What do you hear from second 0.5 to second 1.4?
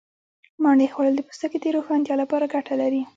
مڼې خوړل د